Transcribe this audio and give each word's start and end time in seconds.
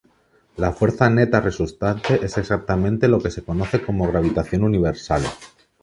La 0.57 0.71
fuerza 0.73 1.11
neta 1.11 1.39
resultante 1.39 2.25
es 2.25 2.35
exactamente 2.39 3.07
lo 3.07 3.19
que 3.21 3.29
se 3.29 3.43
conoce 3.43 3.83
como 3.85 4.07
gravitación 4.07 4.63
universal. 4.63 5.21